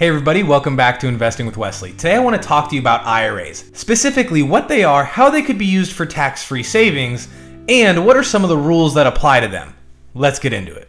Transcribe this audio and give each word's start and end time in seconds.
Hey 0.00 0.08
everybody, 0.08 0.42
welcome 0.42 0.76
back 0.76 0.98
to 1.00 1.08
Investing 1.08 1.44
with 1.44 1.58
Wesley. 1.58 1.90
Today 1.92 2.14
I 2.14 2.20
want 2.20 2.34
to 2.34 2.48
talk 2.48 2.70
to 2.70 2.74
you 2.74 2.80
about 2.80 3.04
IRAs, 3.04 3.70
specifically 3.74 4.42
what 4.42 4.66
they 4.66 4.82
are, 4.82 5.04
how 5.04 5.28
they 5.28 5.42
could 5.42 5.58
be 5.58 5.66
used 5.66 5.92
for 5.92 6.06
tax-free 6.06 6.62
savings, 6.62 7.28
and 7.68 8.06
what 8.06 8.16
are 8.16 8.22
some 8.22 8.42
of 8.42 8.48
the 8.48 8.56
rules 8.56 8.94
that 8.94 9.06
apply 9.06 9.40
to 9.40 9.48
them. 9.48 9.74
Let's 10.14 10.38
get 10.38 10.54
into 10.54 10.74
it. 10.74 10.88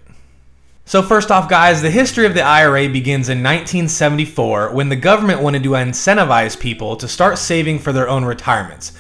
So 0.86 1.04
first 1.04 1.30
off 1.30 1.50
guys, 1.50 1.82
the 1.82 1.92
history 1.92 2.26
of 2.26 2.34
the 2.34 2.42
IRA 2.42 2.88
begins 2.88 3.28
in 3.28 3.40
1974 3.40 4.74
when 4.74 4.88
the 4.88 4.96
government 4.96 5.42
wanted 5.42 5.64
to 5.64 5.72
incentivize 5.72 6.58
people 6.58 6.96
to 6.96 7.06
start 7.06 7.38
saving 7.38 7.80
for 7.80 7.92
their 7.92 8.08
own 8.08 8.24
retirements. 8.24 8.94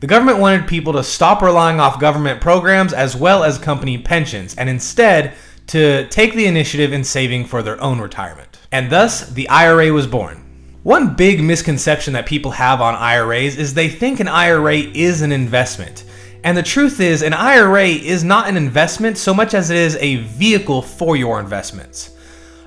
The 0.00 0.06
government 0.06 0.38
wanted 0.38 0.66
people 0.66 0.94
to 0.94 1.04
stop 1.04 1.42
relying 1.42 1.78
off 1.78 2.00
government 2.00 2.40
programs 2.40 2.94
as 2.94 3.14
well 3.14 3.44
as 3.44 3.58
company 3.58 3.98
pensions 3.98 4.54
and 4.54 4.70
instead 4.70 5.34
to 5.66 6.08
take 6.08 6.32
the 6.32 6.46
initiative 6.46 6.94
in 6.94 7.04
saving 7.04 7.44
for 7.44 7.62
their 7.62 7.78
own 7.82 8.00
retirement 8.00 8.47
and 8.72 8.90
thus 8.90 9.28
the 9.30 9.48
IRA 9.48 9.92
was 9.92 10.06
born. 10.06 10.44
One 10.82 11.14
big 11.14 11.42
misconception 11.42 12.12
that 12.14 12.26
people 12.26 12.52
have 12.52 12.80
on 12.80 12.94
IRAs 12.94 13.56
is 13.56 13.74
they 13.74 13.88
think 13.88 14.20
an 14.20 14.28
IRA 14.28 14.76
is 14.76 15.22
an 15.22 15.32
investment. 15.32 16.04
And 16.44 16.56
the 16.56 16.62
truth 16.62 17.00
is, 17.00 17.22
an 17.22 17.34
IRA 17.34 17.86
is 17.88 18.22
not 18.22 18.48
an 18.48 18.56
investment 18.56 19.18
so 19.18 19.34
much 19.34 19.54
as 19.54 19.70
it 19.70 19.76
is 19.76 19.96
a 19.96 20.16
vehicle 20.16 20.82
for 20.82 21.16
your 21.16 21.40
investments. 21.40 22.16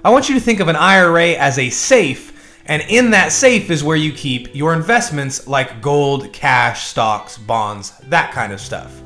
I 0.04 0.10
want 0.10 0.28
you 0.28 0.36
to 0.36 0.42
think 0.42 0.60
of 0.60 0.68
an 0.68 0.76
IRA 0.76 1.30
as 1.32 1.58
a 1.58 1.70
safe, 1.70 2.60
and 2.66 2.84
in 2.90 3.12
that 3.12 3.32
safe 3.32 3.72
is 3.72 3.84
where 3.84 3.96
you 3.96 4.12
keep 4.12 4.54
your 4.54 4.74
investments 4.74 5.48
like 5.48 5.82
gold, 5.82 6.34
cash, 6.34 6.88
stocks, 6.88 7.38
bonds, 7.38 7.98
that 8.10 8.34
kind 8.34 8.52
of 8.52 8.60
stuff. 8.60 9.02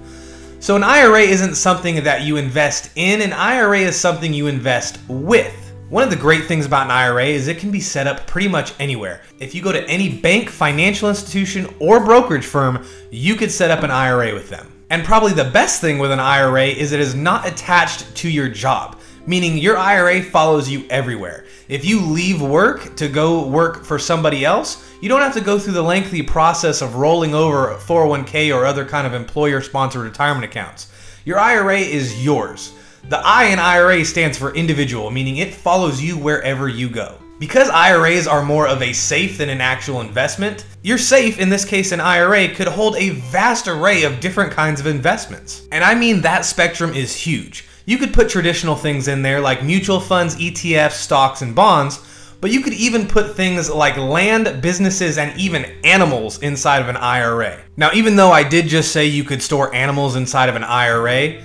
So, 0.59 0.75
an 0.75 0.83
IRA 0.83 1.21
isn't 1.21 1.55
something 1.55 2.03
that 2.03 2.23
you 2.23 2.37
invest 2.37 2.89
in, 2.95 3.21
an 3.21 3.33
IRA 3.33 3.79
is 3.79 3.99
something 3.99 4.33
you 4.33 4.47
invest 4.47 4.99
with. 5.07 5.64
One 5.89 6.03
of 6.03 6.09
the 6.09 6.15
great 6.15 6.45
things 6.45 6.65
about 6.65 6.85
an 6.85 6.91
IRA 6.91 7.25
is 7.25 7.47
it 7.47 7.59
can 7.59 7.69
be 7.69 7.79
set 7.79 8.07
up 8.07 8.25
pretty 8.25 8.47
much 8.47 8.73
anywhere. 8.79 9.21
If 9.39 9.53
you 9.53 9.61
go 9.61 9.71
to 9.71 9.87
any 9.87 10.17
bank, 10.17 10.49
financial 10.49 11.09
institution, 11.09 11.71
or 11.77 12.03
brokerage 12.03 12.45
firm, 12.45 12.83
you 13.11 13.35
could 13.35 13.51
set 13.51 13.69
up 13.69 13.83
an 13.83 13.91
IRA 13.91 14.33
with 14.33 14.49
them. 14.49 14.71
And 14.89 15.05
probably 15.05 15.33
the 15.33 15.51
best 15.51 15.81
thing 15.81 15.99
with 15.99 16.11
an 16.11 16.19
IRA 16.19 16.65
is 16.65 16.91
it 16.91 16.99
is 16.99 17.13
not 17.13 17.47
attached 17.47 18.15
to 18.15 18.29
your 18.29 18.49
job, 18.49 18.99
meaning 19.27 19.59
your 19.59 19.77
IRA 19.77 20.23
follows 20.23 20.67
you 20.67 20.85
everywhere. 20.89 21.45
If 21.67 21.85
you 21.85 22.01
leave 22.01 22.41
work 22.41 22.95
to 22.95 23.07
go 23.07 23.45
work 23.45 23.85
for 23.85 23.99
somebody 23.99 24.43
else, 24.43 24.91
you 25.01 25.09
don't 25.09 25.21
have 25.21 25.35
to 25.35 25.41
go 25.41 25.59
through 25.59 25.73
the 25.73 25.83
lengthy 25.83 26.23
process 26.23 26.81
of 26.81 26.95
rolling 26.95 27.35
over 27.35 27.75
401k 27.75 28.55
or 28.55 28.65
other 28.65 28.85
kind 28.85 29.05
of 29.05 29.13
employer 29.13 29.61
sponsored 29.61 30.01
retirement 30.01 30.45
accounts. 30.45 30.91
Your 31.25 31.37
IRA 31.37 31.77
is 31.77 32.25
yours. 32.25 32.73
The 33.07 33.19
I 33.19 33.45
in 33.45 33.59
IRA 33.59 34.03
stands 34.03 34.35
for 34.35 34.55
individual, 34.55 35.11
meaning 35.11 35.37
it 35.37 35.53
follows 35.53 36.01
you 36.01 36.17
wherever 36.17 36.67
you 36.67 36.89
go. 36.89 37.19
Because 37.37 37.69
IRAs 37.69 38.25
are 38.25 38.43
more 38.43 38.67
of 38.67 38.81
a 38.81 38.93
safe 38.93 39.37
than 39.37 39.49
an 39.49 39.61
actual 39.61 40.01
investment, 40.01 40.65
your 40.81 40.97
safe, 40.97 41.37
in 41.37 41.47
this 41.49 41.65
case 41.65 41.91
an 41.91 41.99
IRA, 41.99 42.47
could 42.47 42.67
hold 42.67 42.95
a 42.95 43.11
vast 43.11 43.67
array 43.67 44.03
of 44.05 44.19
different 44.19 44.51
kinds 44.51 44.79
of 44.79 44.87
investments. 44.87 45.67
And 45.71 45.83
I 45.83 45.93
mean 45.93 46.21
that 46.21 46.45
spectrum 46.45 46.95
is 46.95 47.15
huge. 47.15 47.65
You 47.85 47.99
could 47.99 48.11
put 48.11 48.27
traditional 48.27 48.75
things 48.75 49.07
in 49.07 49.21
there 49.21 49.39
like 49.39 49.63
mutual 49.63 49.99
funds, 49.99 50.35
ETFs, 50.37 50.93
stocks, 50.93 51.43
and 51.43 51.53
bonds, 51.53 51.99
but 52.41 52.49
you 52.49 52.61
could 52.61 52.73
even 52.73 53.07
put 53.07 53.35
things 53.35 53.69
like 53.69 53.97
land, 53.97 54.63
businesses, 54.63 55.19
and 55.19 55.39
even 55.39 55.65
animals 55.83 56.39
inside 56.39 56.81
of 56.81 56.89
an 56.89 56.97
IRA. 56.97 57.59
Now, 57.77 57.91
even 57.93 58.15
though 58.15 58.31
I 58.31 58.41
did 58.41 58.65
just 58.65 58.91
say 58.91 59.05
you 59.05 59.23
could 59.23 59.43
store 59.43 59.73
animals 59.75 60.15
inside 60.15 60.49
of 60.49 60.55
an 60.55 60.63
IRA, 60.63 61.39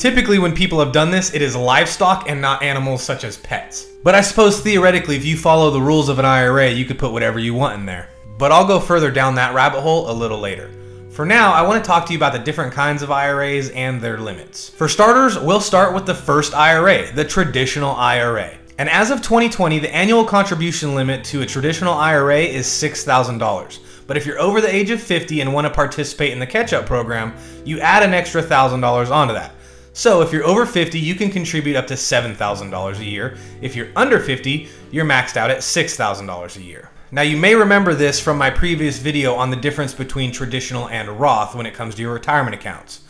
Typically, 0.00 0.38
when 0.38 0.54
people 0.54 0.80
have 0.80 0.92
done 0.92 1.10
this, 1.10 1.34
it 1.34 1.42
is 1.42 1.54
livestock 1.54 2.26
and 2.26 2.40
not 2.40 2.62
animals 2.62 3.02
such 3.02 3.22
as 3.22 3.36
pets. 3.36 3.84
But 4.02 4.14
I 4.14 4.22
suppose 4.22 4.58
theoretically, 4.58 5.14
if 5.14 5.26
you 5.26 5.36
follow 5.36 5.70
the 5.70 5.82
rules 5.82 6.08
of 6.08 6.18
an 6.18 6.24
IRA, 6.24 6.70
you 6.70 6.86
could 6.86 6.98
put 6.98 7.12
whatever 7.12 7.38
you 7.38 7.52
want 7.52 7.78
in 7.78 7.84
there. 7.84 8.08
But 8.38 8.50
I'll 8.50 8.66
go 8.66 8.80
further 8.80 9.10
down 9.10 9.34
that 9.34 9.54
rabbit 9.54 9.82
hole 9.82 10.10
a 10.10 10.14
little 10.14 10.38
later. 10.38 10.70
For 11.10 11.26
now, 11.26 11.52
I 11.52 11.60
want 11.60 11.84
to 11.84 11.86
talk 11.86 12.06
to 12.06 12.14
you 12.14 12.18
about 12.18 12.32
the 12.32 12.38
different 12.38 12.72
kinds 12.72 13.02
of 13.02 13.10
IRAs 13.10 13.68
and 13.72 14.00
their 14.00 14.16
limits. 14.16 14.70
For 14.70 14.88
starters, 14.88 15.38
we'll 15.38 15.60
start 15.60 15.94
with 15.94 16.06
the 16.06 16.14
first 16.14 16.54
IRA, 16.54 17.12
the 17.12 17.26
traditional 17.26 17.94
IRA. 17.94 18.56
And 18.78 18.88
as 18.88 19.10
of 19.10 19.20
2020, 19.20 19.80
the 19.80 19.94
annual 19.94 20.24
contribution 20.24 20.94
limit 20.94 21.24
to 21.24 21.42
a 21.42 21.46
traditional 21.46 21.92
IRA 21.92 22.40
is 22.40 22.66
$6,000. 22.66 23.78
But 24.06 24.16
if 24.16 24.24
you're 24.24 24.40
over 24.40 24.62
the 24.62 24.74
age 24.74 24.88
of 24.88 25.02
50 25.02 25.42
and 25.42 25.52
want 25.52 25.66
to 25.66 25.70
participate 25.74 26.32
in 26.32 26.38
the 26.38 26.46
catch 26.46 26.72
up 26.72 26.86
program, 26.86 27.34
you 27.66 27.80
add 27.80 28.02
an 28.02 28.14
extra 28.14 28.42
$1,000 28.42 29.10
onto 29.10 29.34
that. 29.34 29.52
So 29.92 30.22
if 30.22 30.32
you're 30.32 30.44
over 30.44 30.66
50, 30.66 30.98
you 30.98 31.14
can 31.14 31.30
contribute 31.30 31.76
up 31.76 31.86
to 31.88 31.94
$7,000 31.94 32.98
a 32.98 33.04
year. 33.04 33.36
If 33.60 33.74
you're 33.74 33.88
under 33.96 34.20
50, 34.20 34.68
you're 34.92 35.04
maxed 35.04 35.36
out 35.36 35.50
at 35.50 35.58
$6,000 35.58 36.56
a 36.56 36.62
year. 36.62 36.90
Now 37.12 37.22
you 37.22 37.36
may 37.36 37.56
remember 37.56 37.92
this 37.92 38.20
from 38.20 38.38
my 38.38 38.50
previous 38.50 38.98
video 38.98 39.34
on 39.34 39.50
the 39.50 39.56
difference 39.56 39.92
between 39.92 40.30
traditional 40.30 40.88
and 40.90 41.08
Roth 41.08 41.56
when 41.56 41.66
it 41.66 41.74
comes 41.74 41.96
to 41.96 42.02
your 42.02 42.14
retirement 42.14 42.54
accounts. 42.54 43.00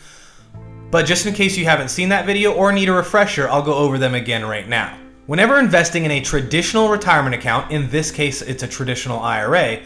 But 0.89 1.05
just 1.05 1.27
in 1.27 1.35
case 1.35 1.55
you 1.55 1.65
haven't 1.65 1.89
seen 1.89 2.09
that 2.09 2.25
video 2.25 2.51
or 2.51 2.71
need 2.71 2.89
a 2.89 2.93
refresher, 2.93 3.47
I'll 3.47 3.61
go 3.61 3.75
over 3.75 3.99
them 3.99 4.15
again 4.15 4.43
right 4.43 4.67
now. 4.67 4.97
Whenever 5.27 5.59
investing 5.59 6.03
in 6.03 6.11
a 6.11 6.19
traditional 6.19 6.89
retirement 6.89 7.35
account, 7.35 7.71
in 7.71 7.89
this 7.91 8.09
case 8.09 8.41
it's 8.41 8.63
a 8.63 8.67
traditional 8.67 9.19
IRA, 9.19 9.83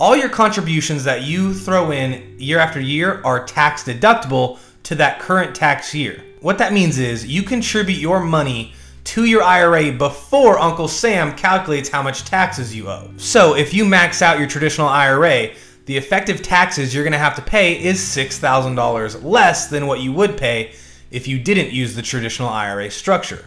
all 0.00 0.16
your 0.16 0.30
contributions 0.30 1.04
that 1.04 1.22
you 1.22 1.52
throw 1.52 1.92
in 1.92 2.34
year 2.38 2.58
after 2.58 2.80
year 2.80 3.20
are 3.24 3.44
tax 3.44 3.84
deductible 3.84 4.58
to 4.84 4.94
that 4.94 5.20
current 5.20 5.54
tax 5.54 5.94
year. 5.94 6.24
What 6.40 6.56
that 6.56 6.72
means 6.72 6.98
is 6.98 7.26
you 7.26 7.42
contribute 7.42 7.98
your 7.98 8.18
money 8.18 8.72
to 9.04 9.26
your 9.26 9.42
IRA 9.42 9.92
before 9.92 10.58
Uncle 10.58 10.88
Sam 10.88 11.36
calculates 11.36 11.90
how 11.90 12.02
much 12.02 12.24
taxes 12.24 12.74
you 12.74 12.88
owe. 12.88 13.10
So 13.18 13.54
if 13.54 13.74
you 13.74 13.84
max 13.84 14.22
out 14.22 14.38
your 14.38 14.48
traditional 14.48 14.88
IRA, 14.88 15.50
the 15.84 15.98
effective 15.98 16.40
taxes 16.40 16.94
you're 16.94 17.08
to 17.10 17.18
have 17.18 17.36
to 17.36 17.42
pay 17.42 17.82
is 17.82 17.98
$6,000 18.00 19.22
less 19.22 19.68
than 19.68 19.86
what 19.86 20.00
you 20.00 20.14
would 20.14 20.38
pay 20.38 20.72
if 21.10 21.28
you 21.28 21.38
didn't 21.38 21.72
use 21.72 21.94
the 21.94 22.00
traditional 22.00 22.48
IRA 22.48 22.90
structure. 22.90 23.44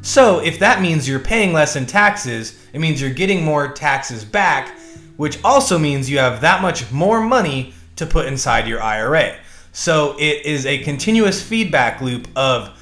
So 0.00 0.40
if 0.40 0.58
that 0.58 0.82
means 0.82 1.08
you're 1.08 1.20
paying 1.20 1.52
less 1.52 1.76
in 1.76 1.86
taxes, 1.86 2.58
it 2.72 2.80
means 2.80 3.00
you're 3.00 3.10
getting 3.10 3.44
more 3.44 3.68
taxes 3.68 4.24
back, 4.24 4.76
which 5.16 5.38
also 5.44 5.78
means 5.78 6.10
you 6.10 6.18
have 6.18 6.40
that 6.40 6.60
much 6.60 6.90
more 6.90 7.20
money 7.20 7.72
to 7.96 8.04
put 8.04 8.26
inside 8.26 8.66
your 8.66 8.82
IRA. 8.82 9.36
So 9.74 10.14
it 10.18 10.44
is 10.44 10.66
a 10.66 10.78
continuous 10.78 11.42
feedback 11.42 12.02
loop 12.02 12.28
of 12.36 12.78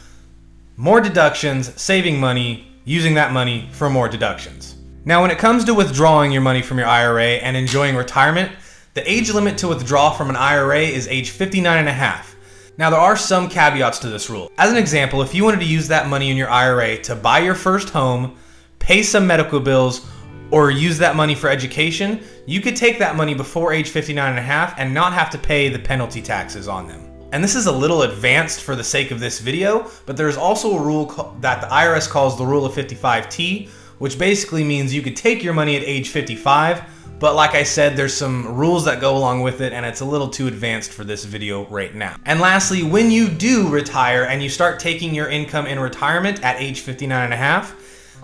more 0.77 1.01
deductions, 1.01 1.81
saving 1.81 2.19
money, 2.19 2.67
using 2.85 3.15
that 3.15 3.33
money 3.33 3.69
for 3.71 3.89
more 3.89 4.09
deductions. 4.09 4.75
Now, 5.05 5.23
when 5.23 5.31
it 5.31 5.39
comes 5.39 5.65
to 5.65 5.75
withdrawing 5.75 6.33
your 6.33 6.43
money 6.43 6.63
from 6.63 6.79
your 6.79 6.89
IRA 6.89 7.37
and 7.37 7.57
enjoying 7.57 7.95
retirement, 7.95 8.51
the 8.95 9.09
age 9.09 9.33
limit 9.33 9.57
to 9.59 9.69
withdraw 9.69 10.11
from 10.11 10.31
an 10.31 10.37
IRA 10.37 10.81
is 10.81 11.07
age 11.07 11.31
59 11.31 11.79
and 11.79 11.89
a 11.89 11.93
half. 11.93 12.35
Now, 12.77 12.91
there 12.91 12.99
are 12.99 13.17
some 13.17 13.49
caveats 13.49 14.01
to 14.01 14.09
this 14.09 14.29
rule. 14.29 14.51
As 14.59 14.73
an 14.73 14.77
example, 14.77 15.23
if 15.23 15.33
you 15.33 15.45
wanted 15.45 15.61
to 15.61 15.67
use 15.67 15.87
that 15.89 16.09
money 16.09 16.29
in 16.29 16.37
your 16.37 16.51
IRA 16.51 17.01
to 17.03 17.15
buy 17.15 17.39
your 17.39 17.55
first 17.55 17.91
home, 17.91 18.37
pay 18.81 19.05
some 19.05 19.29
medical 19.29 19.61
bills, 19.61 20.11
or 20.51 20.71
use 20.71 20.99
that 20.99 21.17
money 21.17 21.35
for 21.35 21.49
education, 21.49 22.21
you 22.47 22.61
could 22.61 22.77
take 22.77 22.99
that 22.99 23.17
money 23.17 23.35
before 23.35 23.73
age 23.73 23.91
59 23.91 24.31
and 24.31 24.39
a 24.39 24.43
half 24.43 24.79
and 24.79 24.93
not 24.93 25.13
have 25.13 25.31
to 25.31 25.39
pay 25.39 25.69
the 25.69 25.79
penalty 25.79 26.21
taxes 26.21 26.69
on 26.69 26.89
them. 26.89 27.07
And 27.33 27.45
this 27.45 27.55
is 27.55 27.67
a 27.67 27.73
little 27.73 28.03
advanced 28.03 28.63
for 28.63 28.75
the 28.75 28.83
sake 28.83 29.13
of 29.13 29.21
this 29.21 29.39
video, 29.39 29.89
but 30.05 30.17
there's 30.17 30.37
also 30.37 30.77
a 30.77 30.83
rule 30.83 31.37
that 31.41 31.61
the 31.61 31.69
IRS 31.69 32.09
calls 32.09 32.37
the 32.37 32.45
rule 32.45 32.67
of 32.67 32.73
55T, 32.73 33.69
which 33.99 34.19
basically 34.19 34.65
means 34.65 34.93
you 34.93 35.03
could 35.03 35.17
take 35.17 35.43
your 35.45 35.55
money 35.55 35.77
at 35.77 35.83
age 35.83 36.09
55, 36.09 36.83
but 37.21 37.35
like 37.35 37.55
I 37.55 37.63
said, 37.65 37.97
there's 37.97 38.15
some 38.15 38.57
rules 38.57 38.87
that 38.87 38.99
go 38.99 39.15
along 39.15 39.43
with 39.43 39.61
it 39.61 39.75
and 39.75 39.85
it's 39.85 40.01
a 40.01 40.07
little 40.07 40.29
too 40.29 40.47
advanced 40.49 40.91
for 40.91 41.05
this 41.05 41.25
video 41.27 41.67
right 41.67 41.95
now. 41.95 42.17
And 42.25 42.41
lastly, 42.41 42.83
when 42.83 43.11
you 43.11 43.29
do 43.29 43.69
retire 43.69 44.25
and 44.25 44.43
you 44.43 44.49
start 44.49 44.81
taking 44.81 45.15
your 45.15 45.29
income 45.29 45.67
in 45.67 45.79
retirement 45.79 46.43
at 46.43 46.59
age 46.59 46.81
59 46.81 47.25
and 47.25 47.35
a 47.35 47.37
half, 47.37 47.77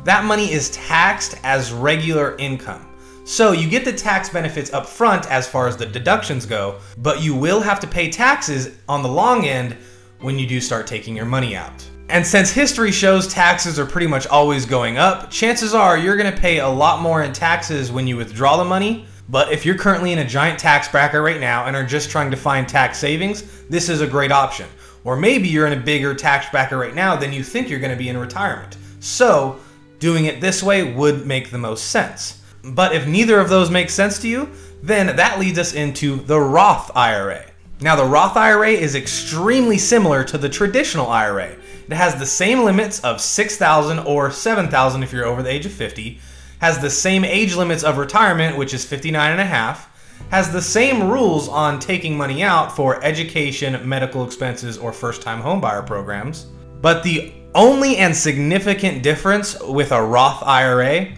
that 0.04 0.25
money 0.25 0.52
is 0.52 0.70
taxed 0.70 1.38
as 1.43 1.72
regular 1.72 2.37
income. 2.37 2.87
So 3.25 3.50
you 3.50 3.69
get 3.69 3.84
the 3.84 3.93
tax 3.93 4.28
benefits 4.28 4.72
up 4.72 4.87
front 4.87 5.28
as 5.31 5.48
far 5.48 5.66
as 5.66 5.76
the 5.76 5.84
deductions 5.84 6.46
go, 6.46 6.78
but 6.98 7.20
you 7.20 7.34
will 7.34 7.60
have 7.60 7.81
to 7.81 7.87
pay 7.87 8.08
taxes 8.08 8.76
on 8.88 9.02
the 9.02 9.08
long 9.08 9.46
end 9.46 9.76
when 10.20 10.38
you 10.38 10.46
do 10.46 10.60
start 10.60 10.87
taking 10.87 11.16
your 11.16 11.26
money 11.26 11.56
out. 11.56 11.84
And 12.08 12.25
since 12.25 12.52
history 12.52 12.93
shows 12.93 13.26
taxes 13.26 13.81
are 13.81 13.84
pretty 13.84 14.06
much 14.06 14.28
always 14.28 14.64
going 14.64 14.96
up, 14.96 15.28
chances 15.28 15.75
are 15.75 15.99
you're 15.99 16.16
to 16.16 16.40
pay 16.40 16.60
a 16.60 16.69
lot 16.69 17.02
more 17.02 17.25
in 17.25 17.32
taxes 17.32 17.90
when 17.90 18.06
you 18.06 18.16
withdraw 18.16 18.56
the 18.56 18.64
money. 18.64 19.06
But 19.28 19.50
if 19.50 19.66
you're 19.66 19.76
currently 19.76 20.12
in 20.12 20.20
a 20.20 20.25
giant 20.25 20.60
tax 20.60 20.87
bracket 20.87 21.20
right 21.20 21.40
now 21.40 21.66
and 21.66 21.75
are 21.75 21.84
just 21.84 22.10
trying 22.10 22.31
to 22.31 22.37
find 22.37 22.69
tax 22.69 22.99
savings, 22.99 23.64
this 23.69 23.88
is 23.88 24.02
a 24.02 24.06
great 24.06 24.31
option. 24.31 24.69
Or 25.02 25.16
maybe 25.16 25.49
you're 25.49 25.66
in 25.66 25.76
a 25.76 25.82
bigger 25.82 26.14
tax 26.14 26.49
bracket 26.50 26.78
right 26.78 26.94
now 26.94 27.16
than 27.16 27.32
you 27.32 27.42
think 27.42 27.69
you're 27.69 27.81
to 27.90 27.96
be 27.96 28.08
in 28.08 28.16
retirement. 28.16 28.76
So 29.00 29.58
Doing 29.98 30.26
it 30.26 30.40
this 30.40 30.62
way 30.62 30.93
would 30.93 31.26
make 31.26 31.50
the 31.50 31.58
most 31.58 31.87
sense. 31.88 32.43
But 32.62 32.94
if 32.94 33.06
neither 33.06 33.40
of 33.40 33.48
those 33.48 33.70
makes 33.70 33.94
sense 33.94 34.19
to 34.20 34.28
you, 34.28 34.50
then 34.82 35.16
that 35.16 35.38
leads 35.38 35.58
us 35.58 35.72
into 35.72 36.16
the 36.16 36.40
Roth 36.40 36.90
IRA. 36.94 37.44
Now, 37.81 37.94
the 37.96 38.04
Roth 38.04 38.37
IRA 38.37 38.70
is 38.70 38.94
extremely 38.94 39.78
similar 39.78 40.25
to 40.25 40.38
the 40.38 40.48
traditional 40.48 41.08
IRA. 41.08 41.56
It 41.88 41.93
has 41.93 42.16
the 42.16 42.26
same 42.26 42.64
limits 42.64 43.00
of 43.00 43.20
6,000 43.20 44.00
or 44.00 44.31
7,000 44.31 45.02
if 45.02 45.12
you're 45.12 45.26
over 45.26 45.43
the 45.43 45.50
age 45.50 45.66
of 45.66 45.72
50. 45.72 46.19
has 46.58 46.78
the 46.78 46.90
same 46.90 47.25
age 47.25 47.54
limits 47.54 47.84
of 47.84 47.99
retirement, 47.99 48.56
which 48.56 48.72
is 48.72 48.84
59 48.84 49.32
and 49.32 49.40
a 49.40 49.44
half, 49.44 49.92
has 50.31 50.50
the 50.50 50.62
same 50.62 51.10
rules 51.10 51.49
on 51.49 51.78
taking 51.78 52.16
money 52.16 52.42
out 52.42 52.75
for 52.75 53.02
education, 53.04 53.87
medical 53.87 54.25
expenses, 54.25 54.78
or 54.78 54.92
first 54.92 55.20
time 55.20 55.42
homebuyer 55.42 55.87
programs. 55.87 56.46
But 56.81 57.02
the 57.02 57.32
only 57.56 57.96
and 57.96 58.14
significant 58.14 59.02
difference 59.02 59.58
with 59.62 59.90
a 59.90 60.02
Roth 60.02 60.42
IRA 60.42 61.08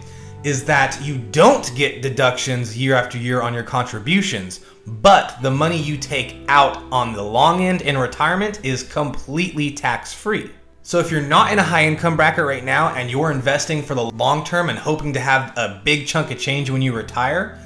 is 0.45 0.63
that 0.63 0.97
you 1.03 1.17
don't 1.17 1.69
get 1.75 2.01
deductions 2.01 2.77
year 2.77 2.95
after 2.95 3.17
year 3.17 3.41
on 3.41 3.53
your 3.53 3.63
contributions, 3.63 4.61
but 4.87 5.37
the 5.41 5.51
money 5.51 5.77
you 5.77 5.97
take 5.97 6.37
out 6.47 6.81
on 6.93 7.11
the 7.11 7.21
long 7.21 7.65
end 7.65 7.81
in 7.81 7.97
retirement 7.97 8.61
is 8.63 8.83
completely 8.83 9.69
tax 9.69 10.13
free. 10.13 10.49
So 10.81 10.97
if 10.99 11.11
you're 11.11 11.21
not 11.21 11.51
in 11.51 11.59
a 11.59 11.63
high 11.63 11.85
income 11.85 12.15
bracket 12.15 12.45
right 12.45 12.63
now 12.63 12.95
and 12.95 13.11
you're 13.11 13.31
investing 13.31 13.83
for 13.83 13.93
the 13.93 14.05
long 14.05 14.45
term 14.45 14.69
and 14.69 14.79
hoping 14.79 15.11
to 15.13 15.19
have 15.19 15.55
a 15.57 15.81
big 15.83 16.07
chunk 16.07 16.31
of 16.31 16.39
change 16.39 16.69
when 16.69 16.81
you 16.81 16.95
retire, 16.95 17.59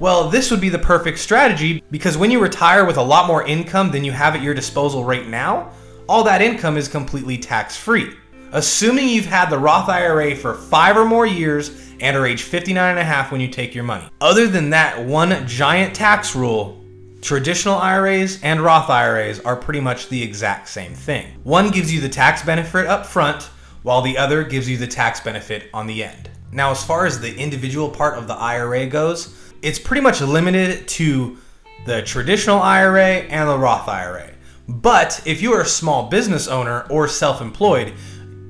well, 0.00 0.30
this 0.30 0.50
would 0.50 0.62
be 0.62 0.70
the 0.70 0.78
perfect 0.78 1.18
strategy 1.18 1.84
because 1.90 2.16
when 2.16 2.30
you 2.30 2.40
retire 2.40 2.86
with 2.86 2.96
a 2.96 3.02
lot 3.02 3.26
more 3.26 3.46
income 3.46 3.90
than 3.90 4.04
you 4.04 4.12
have 4.12 4.34
at 4.34 4.40
your 4.40 4.54
disposal 4.54 5.04
right 5.04 5.28
now, 5.28 5.70
all 6.10 6.24
that 6.24 6.42
income 6.42 6.76
is 6.76 6.88
completely 6.88 7.38
tax 7.38 7.76
free. 7.76 8.12
Assuming 8.50 9.08
you've 9.08 9.26
had 9.26 9.48
the 9.48 9.56
Roth 9.56 9.88
IRA 9.88 10.34
for 10.34 10.54
five 10.54 10.96
or 10.96 11.04
more 11.04 11.24
years 11.24 11.88
and 12.00 12.16
are 12.16 12.26
age 12.26 12.42
59 12.42 12.90
and 12.90 12.98
a 12.98 13.04
half 13.04 13.30
when 13.30 13.40
you 13.40 13.46
take 13.46 13.76
your 13.76 13.84
money. 13.84 14.08
Other 14.20 14.48
than 14.48 14.70
that 14.70 15.00
one 15.00 15.46
giant 15.46 15.94
tax 15.94 16.34
rule, 16.34 16.84
traditional 17.22 17.76
IRAs 17.76 18.42
and 18.42 18.60
Roth 18.60 18.90
IRAs 18.90 19.38
are 19.38 19.54
pretty 19.54 19.78
much 19.78 20.08
the 20.08 20.20
exact 20.20 20.66
same 20.66 20.94
thing. 20.94 21.28
One 21.44 21.70
gives 21.70 21.94
you 21.94 22.00
the 22.00 22.08
tax 22.08 22.42
benefit 22.42 22.88
up 22.88 23.06
front, 23.06 23.44
while 23.84 24.02
the 24.02 24.18
other 24.18 24.42
gives 24.42 24.68
you 24.68 24.78
the 24.78 24.88
tax 24.88 25.20
benefit 25.20 25.70
on 25.72 25.86
the 25.86 26.02
end. 26.02 26.28
Now, 26.50 26.72
as 26.72 26.82
far 26.82 27.06
as 27.06 27.20
the 27.20 27.36
individual 27.36 27.88
part 27.88 28.18
of 28.18 28.26
the 28.26 28.34
IRA 28.34 28.86
goes, 28.86 29.32
it's 29.62 29.78
pretty 29.78 30.00
much 30.00 30.20
limited 30.20 30.88
to 30.88 31.38
the 31.86 32.02
traditional 32.02 32.60
IRA 32.60 33.18
and 33.30 33.48
the 33.48 33.56
Roth 33.56 33.86
IRA. 33.86 34.30
But 34.70 35.20
if 35.26 35.42
you 35.42 35.52
are 35.54 35.62
a 35.62 35.66
small 35.66 36.08
business 36.08 36.46
owner 36.46 36.86
or 36.90 37.08
self 37.08 37.40
employed 37.40 37.92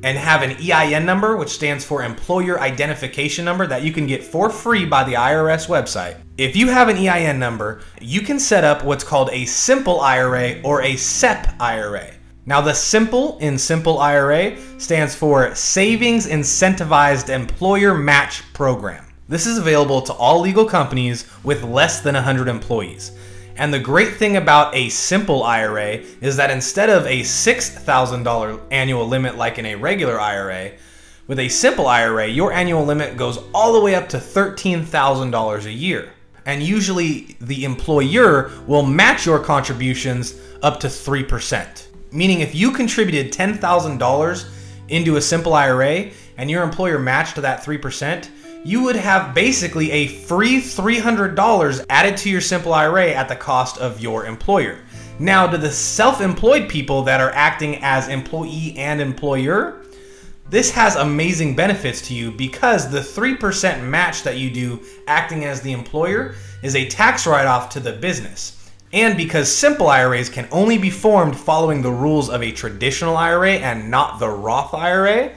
and 0.02 0.18
have 0.18 0.42
an 0.42 0.56
EIN 0.60 1.06
number, 1.06 1.34
which 1.36 1.48
stands 1.48 1.82
for 1.82 2.02
Employer 2.02 2.60
Identification 2.60 3.44
Number, 3.44 3.66
that 3.66 3.82
you 3.82 3.92
can 3.92 4.06
get 4.06 4.22
for 4.22 4.50
free 4.50 4.84
by 4.84 5.02
the 5.02 5.14
IRS 5.14 5.66
website, 5.66 6.18
if 6.36 6.56
you 6.56 6.68
have 6.68 6.88
an 6.88 6.98
EIN 6.98 7.38
number, 7.38 7.80
you 8.02 8.20
can 8.20 8.38
set 8.38 8.64
up 8.64 8.84
what's 8.84 9.04
called 9.04 9.30
a 9.32 9.46
simple 9.46 10.00
IRA 10.00 10.60
or 10.62 10.82
a 10.82 10.96
SEP 10.96 11.54
IRA. 11.58 12.12
Now, 12.44 12.60
the 12.60 12.74
simple 12.74 13.38
in 13.38 13.56
Simple 13.56 13.98
IRA 13.98 14.58
stands 14.78 15.14
for 15.14 15.54
Savings 15.54 16.26
Incentivized 16.26 17.30
Employer 17.30 17.94
Match 17.94 18.42
Program. 18.52 19.06
This 19.28 19.46
is 19.46 19.56
available 19.56 20.02
to 20.02 20.12
all 20.12 20.40
legal 20.40 20.64
companies 20.66 21.30
with 21.44 21.62
less 21.62 22.00
than 22.00 22.14
100 22.14 22.48
employees. 22.48 23.12
And 23.60 23.74
the 23.74 23.78
great 23.78 24.14
thing 24.14 24.38
about 24.38 24.74
a 24.74 24.88
simple 24.88 25.42
IRA 25.42 26.00
is 26.22 26.36
that 26.36 26.50
instead 26.50 26.88
of 26.88 27.04
a 27.04 27.20
$6,000 27.20 28.60
annual 28.70 29.06
limit 29.06 29.36
like 29.36 29.58
in 29.58 29.66
a 29.66 29.74
regular 29.74 30.18
IRA, 30.18 30.70
with 31.26 31.38
a 31.38 31.50
simple 31.50 31.86
IRA, 31.86 32.26
your 32.26 32.54
annual 32.54 32.86
limit 32.86 33.18
goes 33.18 33.38
all 33.52 33.74
the 33.74 33.80
way 33.80 33.94
up 33.94 34.08
to 34.08 34.16
$13,000 34.16 35.64
a 35.66 35.70
year. 35.70 36.08
And 36.46 36.62
usually 36.62 37.36
the 37.42 37.66
employer 37.66 38.50
will 38.66 38.82
match 38.82 39.26
your 39.26 39.38
contributions 39.38 40.40
up 40.62 40.80
to 40.80 40.86
3%. 40.86 41.86
Meaning 42.12 42.40
if 42.40 42.54
you 42.54 42.72
contributed 42.72 43.30
$10,000 43.30 44.48
into 44.88 45.16
a 45.16 45.20
simple 45.20 45.52
IRA 45.52 46.12
and 46.38 46.50
your 46.50 46.62
employer 46.62 46.98
matched 46.98 47.36
that 47.36 47.62
3%, 47.62 48.26
you 48.64 48.82
would 48.82 48.96
have 48.96 49.34
basically 49.34 49.90
a 49.90 50.06
free 50.06 50.60
$300 50.60 51.84
added 51.88 52.16
to 52.18 52.30
your 52.30 52.40
simple 52.40 52.74
IRA 52.74 53.10
at 53.10 53.28
the 53.28 53.36
cost 53.36 53.78
of 53.78 54.00
your 54.00 54.26
employer. 54.26 54.78
Now, 55.18 55.46
to 55.46 55.58
the 55.58 55.70
self 55.70 56.20
employed 56.20 56.68
people 56.68 57.02
that 57.02 57.20
are 57.20 57.30
acting 57.30 57.76
as 57.82 58.08
employee 58.08 58.74
and 58.76 59.00
employer, 59.00 59.82
this 60.48 60.70
has 60.72 60.96
amazing 60.96 61.54
benefits 61.54 62.02
to 62.08 62.14
you 62.14 62.32
because 62.32 62.90
the 62.90 63.00
3% 63.00 63.82
match 63.84 64.24
that 64.24 64.36
you 64.36 64.50
do 64.50 64.80
acting 65.06 65.44
as 65.44 65.60
the 65.60 65.72
employer 65.72 66.34
is 66.62 66.74
a 66.74 66.88
tax 66.88 67.26
write 67.26 67.46
off 67.46 67.70
to 67.70 67.80
the 67.80 67.92
business. 67.92 68.56
And 68.92 69.16
because 69.16 69.54
simple 69.54 69.88
IRAs 69.88 70.28
can 70.28 70.48
only 70.50 70.76
be 70.76 70.90
formed 70.90 71.38
following 71.38 71.80
the 71.80 71.92
rules 71.92 72.28
of 72.28 72.42
a 72.42 72.50
traditional 72.50 73.16
IRA 73.16 73.52
and 73.52 73.90
not 73.90 74.18
the 74.18 74.28
Roth 74.28 74.74
IRA, 74.74 75.32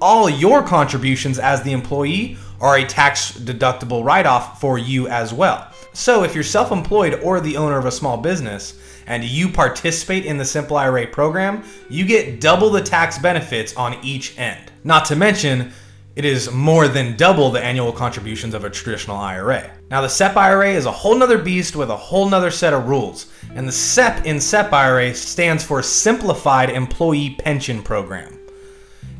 all 0.00 0.28
your 0.28 0.62
contributions 0.62 1.38
as 1.38 1.62
the 1.62 1.72
employee 1.72 2.36
are 2.60 2.78
a 2.78 2.84
tax 2.84 3.32
deductible 3.32 4.04
write 4.04 4.26
off 4.26 4.60
for 4.60 4.78
you 4.78 5.08
as 5.08 5.32
well. 5.32 5.70
So 5.92 6.24
if 6.24 6.34
you're 6.34 6.44
self 6.44 6.72
employed 6.72 7.20
or 7.22 7.40
the 7.40 7.56
owner 7.56 7.78
of 7.78 7.86
a 7.86 7.92
small 7.92 8.16
business 8.16 8.80
and 9.06 9.22
you 9.22 9.48
participate 9.48 10.24
in 10.24 10.38
the 10.38 10.44
Simple 10.44 10.76
IRA 10.76 11.06
program, 11.06 11.62
you 11.88 12.04
get 12.04 12.40
double 12.40 12.70
the 12.70 12.82
tax 12.82 13.18
benefits 13.18 13.76
on 13.76 14.02
each 14.02 14.38
end. 14.38 14.72
Not 14.82 15.04
to 15.06 15.16
mention, 15.16 15.72
it 16.16 16.24
is 16.24 16.50
more 16.50 16.86
than 16.86 17.16
double 17.16 17.50
the 17.50 17.62
annual 17.62 17.92
contributions 17.92 18.54
of 18.54 18.64
a 18.64 18.70
traditional 18.70 19.16
IRA. 19.16 19.70
Now, 19.90 20.00
the 20.00 20.08
SEP 20.08 20.36
IRA 20.36 20.70
is 20.70 20.86
a 20.86 20.92
whole 20.92 21.16
nother 21.16 21.38
beast 21.38 21.74
with 21.74 21.90
a 21.90 21.96
whole 21.96 22.28
nother 22.28 22.50
set 22.50 22.72
of 22.72 22.88
rules. 22.88 23.32
And 23.54 23.66
the 23.66 23.72
SEP 23.72 24.24
in 24.24 24.40
SEP 24.40 24.72
IRA 24.72 25.14
stands 25.14 25.64
for 25.64 25.82
Simplified 25.82 26.70
Employee 26.70 27.36
Pension 27.38 27.82
Program. 27.82 28.43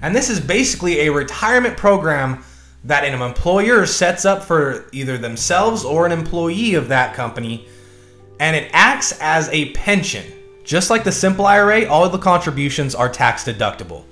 And 0.05 0.15
this 0.15 0.29
is 0.29 0.39
basically 0.39 1.01
a 1.01 1.11
retirement 1.11 1.79
program 1.79 2.45
that 2.85 3.05
an 3.05 3.23
employer 3.23 3.87
sets 3.87 4.27
up 4.27 4.43
for 4.43 4.85
either 4.93 5.17
themselves 5.17 5.83
or 5.83 6.05
an 6.05 6.13
employee 6.13 6.75
of 6.75 6.89
that 6.89 7.15
company, 7.15 7.67
and 8.39 8.55
it 8.55 8.69
acts 8.75 9.19
as 9.23 9.49
a 9.49 9.71
pension. 9.71 10.31
Just 10.63 10.91
like 10.91 11.05
the 11.05 11.13
simple 11.13 11.47
IRA, 11.47 11.87
all 11.87 12.05
of 12.05 12.13
the 12.13 12.19
contributions 12.19 12.95
are 12.95 13.09
tax 13.09 13.45
deductible. 13.45 14.05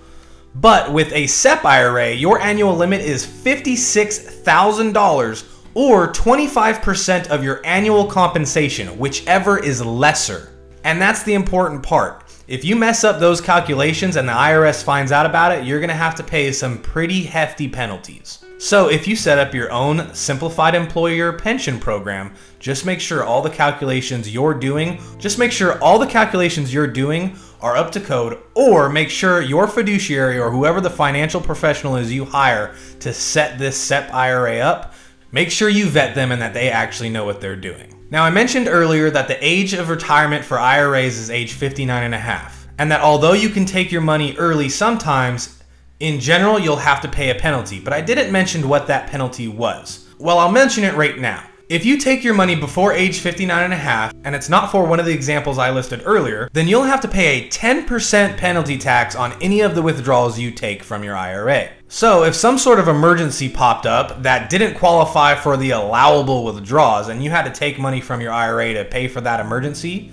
But 0.55 0.95
with 0.95 1.13
a 1.13 1.27
SEP 1.27 1.63
IRA, 1.63 2.13
your 2.13 2.41
annual 2.41 2.75
limit 2.75 3.03
is 3.03 3.27
$56,000 3.27 5.45
or 5.75 6.11
25% 6.11 7.27
of 7.27 7.45
your 7.45 7.61
annual 7.67 8.07
compensation, 8.07 8.99
whichever 8.99 9.63
is 9.63 9.85
lesser. 9.85 10.49
And 10.85 11.03
that's 11.03 11.23
the 11.23 11.35
important 11.35 11.83
part. 11.83 12.22
If 12.53 12.67
you 12.67 12.77
mess 12.77 13.03
up 13.03 13.19
those 13.19 13.41
calculations 13.41 14.17
and 14.17 14.29
the 14.29 14.35
IRS 14.35 14.85
finds 14.85 15.11
out 15.11 15.25
about 15.25 15.53
it, 15.53 15.65
you're 15.65 15.81
to 15.81 15.95
have 15.95 16.15
to 16.17 16.23
pay 16.23 16.53
some 16.53 16.77
pretty 16.83 17.23
hefty 17.23 17.67
penalties. 17.67 18.45
So, 18.59 18.91
if 18.91 19.09
you 19.09 19.17
set 19.17 19.39
up 19.39 19.55
your 19.55 19.73
own 19.73 20.15
simplified 20.15 20.75
employer 20.75 21.33
pension 21.33 21.81
program, 21.81 22.35
just 22.59 22.85
make 22.85 23.01
sure 23.01 23.25
all 23.25 23.41
the 23.41 23.49
calculations 23.49 24.29
you're 24.29 24.53
doing, 24.53 25.01
just 25.17 25.39
make 25.39 25.51
sure 25.51 25.83
all 25.83 25.99
the 25.99 26.07
calculations 26.07 26.75
you're 26.75 26.87
doing 26.87 27.39
are 27.63 27.75
up 27.75 27.91
to 27.93 28.01
code, 28.01 28.39
or 28.55 28.91
make 28.91 29.09
sure 29.09 29.41
your 29.41 29.67
fiduciary 29.67 30.39
or 30.39 30.51
whoever 30.51 30.83
the 30.83 30.91
financial 30.91 31.41
professional 31.41 31.97
is 31.97 32.13
you 32.13 32.27
hire 32.27 32.75
to 33.01 33.15
set 33.15 33.59
this 33.59 33.79
SEP 33.79 34.13
IRA 34.13 34.59
up, 34.59 34.93
make 35.31 35.51
sure 35.51 35.71
you 35.71 35.87
vet 35.87 36.15
them 36.15 36.31
and 36.31 36.43
that 36.43 36.53
they 36.53 36.69
actually 36.69 37.09
know 37.09 37.25
what 37.25 37.41
they're 37.41 37.57
doing. 37.57 38.02
Now, 38.13 38.25
I 38.25 38.31
mentioned 38.31 38.69
earlier 38.69 39.09
that 39.09 39.27
the 39.27 39.43
age 39.43 39.73
of 39.73 39.89
retirement 39.89 40.45
for 40.45 40.59
IRAs 40.59 41.17
is 41.17 41.31
age 41.31 41.55
59 41.55 42.03
and 42.03 42.15
a 42.15 42.19
half, 42.19 42.69
and 42.77 42.93
that 42.93 43.01
although 43.01 43.33
you 43.33 43.49
can 43.49 43.65
take 43.65 43.91
your 43.91 44.03
money 44.03 44.37
early 44.37 44.69
sometimes, 44.69 45.63
in 45.99 46.21
general, 46.21 46.59
you'll 46.59 46.77
have 46.77 47.01
to 47.01 47.09
pay 47.09 47.31
a 47.31 47.35
penalty, 47.35 47.81
but 47.81 47.95
I 47.95 48.03
didn't 48.03 48.31
mention 48.31 48.69
what 48.69 48.87
that 48.89 49.09
penalty 49.09 49.49
was. 49.49 50.07
Well, 50.19 50.39
I'll 50.39 50.53
mention 50.53 50.85
it 50.85 50.93
right 50.93 51.19
now. 51.19 51.43
If 51.73 51.87
you 51.87 51.97
take 51.97 52.23
your 52.23 52.35
money 52.35 52.55
before 52.55 52.93
age 52.93 53.21
59 53.21 53.65
and 53.65 53.73
a 53.73 53.79
half, 53.79 54.13
and 54.25 54.35
it's 54.35 54.51
not 54.51 54.71
for 54.71 54.85
one 54.85 55.01
of 55.01 55.07
the 55.07 55.15
examples 55.15 55.57
I 55.57 55.71
listed 55.71 56.03
earlier, 56.05 56.51
then 56.53 56.69
you'll 56.69 56.83
have 56.83 57.01
to 57.01 57.09
pay 57.09 57.41
a 57.41 57.49
10% 57.49 58.37
penalty 58.37 58.77
tax 58.77 59.17
on 59.17 59.33
any 59.41 59.63
of 59.63 59.75
the 59.75 59.81
withdrawals 59.81 60.39
you 60.39 60.51
take 60.51 60.83
from 60.83 61.03
your 61.03 61.17
IRA. 61.17 61.71
So, 61.89 62.25
if 62.25 62.35
some 62.35 62.59
sort 62.59 62.79
of 62.79 62.89
emergency 62.89 63.49
popped 63.49 63.87
up 63.87 64.23
that 64.23 64.51
didn't 64.51 64.75
qualify 64.75 65.35
for 65.35 65.57
the 65.57 65.71
allowable 65.71 66.45
withdrawals 66.45 67.09
and 67.09 67.25
you 67.25 67.31
had 67.31 67.45
to 67.45 67.51
take 67.59 67.79
money 67.79 68.03
from 68.03 68.21
your 68.21 68.33
IRA 68.33 68.75
to 68.75 68.85
pay 68.85 69.09
for 69.09 69.23
that 69.23 69.41
emergency, 69.41 70.13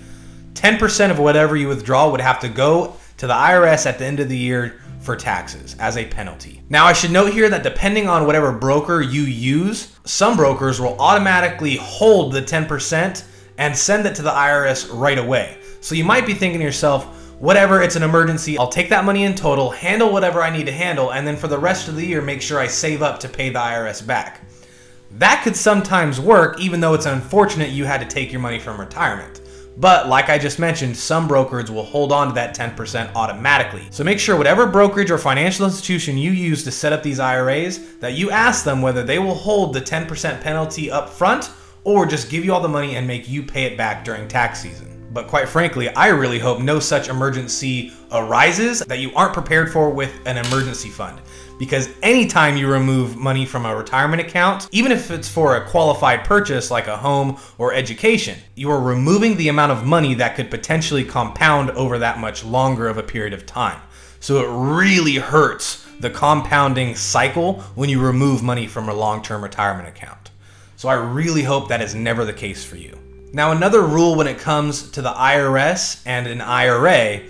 10% 0.54 1.10
of 1.10 1.18
whatever 1.18 1.58
you 1.58 1.68
withdraw 1.68 2.10
would 2.10 2.22
have 2.22 2.40
to 2.40 2.48
go 2.48 2.96
to 3.18 3.26
the 3.26 3.34
IRS 3.34 3.84
at 3.84 3.98
the 3.98 4.06
end 4.06 4.18
of 4.18 4.30
the 4.30 4.38
year 4.38 4.80
for 5.00 5.16
taxes 5.16 5.74
as 5.78 5.96
a 5.96 6.06
penalty. 6.06 6.62
Now, 6.68 6.84
I 6.84 6.92
should 6.92 7.10
note 7.10 7.32
here 7.32 7.48
that 7.48 7.62
depending 7.62 8.08
on 8.08 8.26
whatever 8.26 8.52
broker 8.52 9.00
you 9.00 9.22
use, 9.22 9.96
some 10.04 10.36
brokers 10.36 10.80
will 10.80 11.00
automatically 11.00 11.76
hold 11.76 12.32
the 12.32 12.42
10% 12.42 13.24
and 13.58 13.76
send 13.76 14.06
it 14.06 14.14
to 14.16 14.22
the 14.22 14.30
IRS 14.30 14.88
right 14.92 15.18
away. 15.18 15.58
So 15.80 15.94
you 15.94 16.04
might 16.04 16.26
be 16.26 16.34
thinking 16.34 16.60
to 16.60 16.64
yourself, 16.64 17.06
whatever, 17.40 17.82
it's 17.82 17.96
an 17.96 18.02
emergency, 18.02 18.58
I'll 18.58 18.68
take 18.68 18.90
that 18.90 19.04
money 19.04 19.24
in 19.24 19.34
total, 19.34 19.70
handle 19.70 20.12
whatever 20.12 20.42
I 20.42 20.50
need 20.50 20.66
to 20.66 20.72
handle, 20.72 21.12
and 21.12 21.26
then 21.26 21.36
for 21.36 21.48
the 21.48 21.58
rest 21.58 21.88
of 21.88 21.96
the 21.96 22.06
year, 22.06 22.20
make 22.20 22.42
sure 22.42 22.58
I 22.58 22.66
save 22.66 23.02
up 23.02 23.18
to 23.20 23.28
pay 23.28 23.48
the 23.48 23.58
IRS 23.58 24.06
back. 24.06 24.42
That 25.12 25.42
could 25.42 25.56
sometimes 25.56 26.20
work, 26.20 26.60
even 26.60 26.80
though 26.80 26.94
it's 26.94 27.06
unfortunate 27.06 27.70
you 27.70 27.84
had 27.84 28.00
to 28.00 28.06
take 28.06 28.30
your 28.30 28.40
money 28.40 28.58
from 28.58 28.78
retirement. 28.78 29.40
But 29.76 30.08
like 30.08 30.28
I 30.28 30.38
just 30.38 30.58
mentioned, 30.58 30.96
some 30.96 31.26
brokers 31.26 31.70
will 31.70 31.84
hold 31.84 32.12
on 32.12 32.28
to 32.28 32.34
that 32.34 32.56
10% 32.56 33.14
automatically. 33.14 33.86
So 33.90 34.04
make 34.04 34.18
sure 34.18 34.36
whatever 34.36 34.66
brokerage 34.66 35.10
or 35.10 35.18
financial 35.18 35.64
institution 35.64 36.18
you 36.18 36.32
use 36.32 36.64
to 36.64 36.70
set 36.70 36.92
up 36.92 37.02
these 37.02 37.20
IRAs, 37.20 37.96
that 37.96 38.14
you 38.14 38.30
ask 38.30 38.64
them 38.64 38.82
whether 38.82 39.02
they 39.02 39.18
will 39.18 39.34
hold 39.34 39.72
the 39.72 39.80
10% 39.80 40.40
penalty 40.42 40.90
up 40.90 41.08
front 41.08 41.50
or 41.84 42.04
just 42.06 42.30
give 42.30 42.44
you 42.44 42.52
all 42.52 42.60
the 42.60 42.68
money 42.68 42.96
and 42.96 43.06
make 43.06 43.28
you 43.28 43.42
pay 43.42 43.64
it 43.64 43.76
back 43.76 44.04
during 44.04 44.28
tax 44.28 44.60
season. 44.60 44.86
But 45.12 45.26
quite 45.26 45.48
frankly, 45.48 45.88
I 45.88 46.08
really 46.08 46.38
hope 46.38 46.60
no 46.60 46.78
such 46.78 47.08
emergency 47.08 47.92
arises 48.12 48.80
that 48.80 48.98
you 48.98 49.12
aren't 49.14 49.34
prepared 49.34 49.72
for 49.72 49.90
with 49.90 50.14
an 50.26 50.36
emergency 50.36 50.88
fund. 50.88 51.20
Because 51.60 51.90
anytime 52.02 52.56
you 52.56 52.72
remove 52.72 53.18
money 53.18 53.44
from 53.44 53.66
a 53.66 53.76
retirement 53.76 54.22
account, 54.22 54.66
even 54.72 54.90
if 54.90 55.10
it's 55.10 55.28
for 55.28 55.56
a 55.56 55.68
qualified 55.68 56.24
purchase 56.24 56.70
like 56.70 56.86
a 56.86 56.96
home 56.96 57.38
or 57.58 57.74
education, 57.74 58.38
you 58.54 58.70
are 58.70 58.80
removing 58.80 59.36
the 59.36 59.48
amount 59.48 59.70
of 59.70 59.84
money 59.84 60.14
that 60.14 60.36
could 60.36 60.50
potentially 60.50 61.04
compound 61.04 61.68
over 61.72 61.98
that 61.98 62.18
much 62.18 62.42
longer 62.46 62.88
of 62.88 62.96
a 62.96 63.02
period 63.02 63.34
of 63.34 63.44
time. 63.44 63.78
So 64.20 64.38
it 64.38 64.48
really 64.48 65.16
hurts 65.16 65.86
the 66.00 66.08
compounding 66.08 66.94
cycle 66.94 67.60
when 67.74 67.90
you 67.90 68.00
remove 68.00 68.42
money 68.42 68.66
from 68.66 68.88
a 68.88 68.94
long 68.94 69.22
term 69.22 69.42
retirement 69.42 69.86
account. 69.86 70.30
So 70.76 70.88
I 70.88 70.94
really 70.94 71.42
hope 71.42 71.68
that 71.68 71.82
is 71.82 71.94
never 71.94 72.24
the 72.24 72.32
case 72.32 72.64
for 72.64 72.76
you. 72.76 72.98
Now, 73.34 73.52
another 73.52 73.82
rule 73.82 74.14
when 74.14 74.26
it 74.26 74.38
comes 74.38 74.90
to 74.92 75.02
the 75.02 75.12
IRS 75.12 76.02
and 76.06 76.26
an 76.26 76.40
IRA 76.40 77.20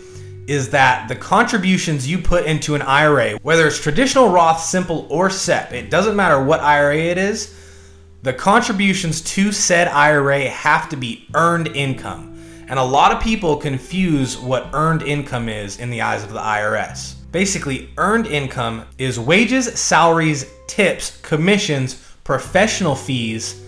is 0.46 0.70
that 0.70 1.08
the 1.08 1.14
contributions 1.14 2.10
you 2.10 2.18
put 2.18 2.44
into 2.46 2.74
an 2.74 2.82
IRA, 2.82 3.38
whether 3.42 3.66
it's 3.66 3.80
traditional 3.80 4.28
Roth, 4.30 4.60
simple, 4.62 5.06
or 5.10 5.30
SEP, 5.30 5.72
it 5.72 5.90
doesn't 5.90 6.16
matter 6.16 6.42
what 6.42 6.60
IRA 6.60 6.96
it 6.96 7.18
is, 7.18 7.56
the 8.22 8.32
contributions 8.32 9.20
to 9.22 9.52
said 9.52 9.88
IRA 9.88 10.48
have 10.48 10.88
to 10.90 10.96
be 10.96 11.26
earned 11.34 11.68
income. 11.68 12.38
And 12.68 12.78
a 12.78 12.84
lot 12.84 13.12
of 13.12 13.22
people 13.22 13.56
confuse 13.56 14.38
what 14.38 14.68
earned 14.74 15.02
income 15.02 15.48
is 15.48 15.80
in 15.80 15.90
the 15.90 16.02
eyes 16.02 16.22
of 16.22 16.32
the 16.32 16.38
IRS. 16.38 17.14
Basically, 17.32 17.90
earned 17.96 18.26
income 18.26 18.84
is 18.98 19.18
wages, 19.18 19.66
salaries, 19.80 20.50
tips, 20.66 21.20
commissions, 21.22 22.06
professional 22.24 22.94
fees, 22.94 23.62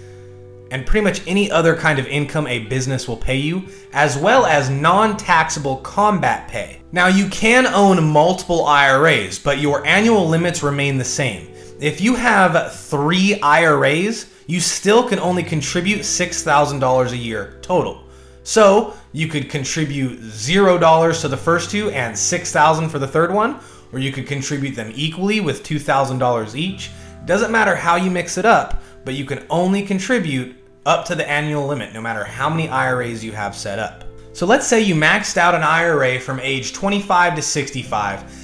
and 0.73 0.87
pretty 0.87 1.05
much 1.05 1.21
any 1.27 1.51
other 1.51 1.77
kind 1.77 1.99
of 1.99 2.07
income 2.07 2.47
a 2.47 2.61
business 2.61 3.07
will 3.07 3.17
pay 3.17 3.37
you, 3.37 3.63
as 3.93 4.17
well 4.17 4.47
as 4.47 4.71
non 4.71 5.19
taxable 5.19 5.77
combat 5.77 6.49
pay. 6.49 6.81
Now, 6.93 7.09
you 7.09 7.29
can 7.29 7.67
own 7.67 8.03
multiple 8.03 8.65
IRAs, 8.65 9.39
but 9.39 9.59
your 9.59 9.87
annual 9.87 10.27
limits 10.27 10.63
remain 10.63 10.97
the 10.97 11.05
same. 11.05 11.49
If 11.79 12.01
you 12.01 12.15
have 12.15 12.75
three 12.75 13.39
IRAs, 13.41 14.33
you 14.47 14.61
still 14.61 15.07
can 15.07 15.19
only 15.19 15.43
contribute 15.43 16.01
$6,000 16.01 17.13
a 17.13 17.17
year 17.17 17.59
total. 17.61 18.05
So 18.43 18.95
you 19.13 19.29
could 19.29 19.51
contribute 19.51 20.21
$0 20.21 21.21
to 21.21 21.29
the 21.29 21.37
first 21.37 21.71
two 21.71 21.91
and 21.91 22.15
$6,000 22.15 22.91
for 22.91 22.99
the 22.99 23.07
third 23.07 23.31
one, 23.31 23.61
or 23.93 23.99
you 23.99 24.11
could 24.11 24.27
contribute 24.27 24.75
them 24.75 24.91
equally 24.95 25.41
with 25.41 25.65
$2,000 25.65 26.55
each. 26.55 26.91
Doesn't 27.27 27.53
matter 27.53 27.77
how 27.77 27.97
you 27.97 28.11
mix 28.11 28.39
it 28.39 28.47
up, 28.47 28.83
but 29.05 29.15
you 29.15 29.25
can 29.25 29.45
only 29.51 29.83
contribute 29.83 30.57
up 30.85 31.05
to 31.07 31.15
the 31.15 31.29
annual 31.29 31.67
limit, 31.67 31.93
no 31.93 32.01
matter 32.01 32.25
how 32.25 32.51
many 32.51 32.69
IRAs 32.69 33.25
you 33.25 33.33
have 33.33 33.55
set 33.55 33.79
up. 33.79 34.05
So 34.33 34.47
let's 34.47 34.67
say 34.67 34.81
you 34.81 34.95
maxed 34.95 35.37
out 35.37 35.55
an 35.55 35.63
IRA 35.63 36.19
from 36.19 36.41
age 36.41 36.73
25 36.73 37.37
to 37.37 37.43
65 37.43 38.43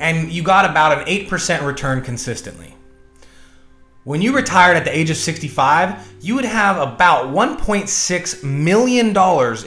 and 0.00 0.32
you 0.32 0.42
got 0.42 0.68
about 0.68 0.98
an 0.98 1.04
8% 1.06 1.64
return 1.64 2.02
consistently. 2.02 2.74
When 4.04 4.20
you 4.20 4.34
retired 4.34 4.76
at 4.76 4.84
the 4.84 4.96
age 4.96 5.10
of 5.10 5.16
65, 5.16 6.14
you 6.20 6.34
would 6.34 6.44
have 6.44 6.76
about 6.76 7.26
$1.6 7.26 8.42
million 8.42 9.16